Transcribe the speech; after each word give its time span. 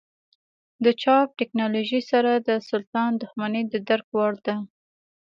د 0.83 0.85
چاپ 1.01 1.27
ټکنالوژۍ 1.39 2.01
سره 2.11 2.31
د 2.47 2.49
سلطان 2.69 3.11
دښمني 3.21 3.63
د 3.71 3.73
درک 3.87 4.07
وړ 4.17 4.33
ده. 4.45 4.55